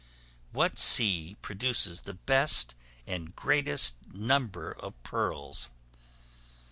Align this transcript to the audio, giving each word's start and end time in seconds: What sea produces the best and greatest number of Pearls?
What 0.51 0.79
sea 0.79 1.37
produces 1.43 2.01
the 2.01 2.15
best 2.15 2.73
and 3.05 3.35
greatest 3.35 3.97
number 4.11 4.71
of 4.71 4.95
Pearls? 5.03 5.69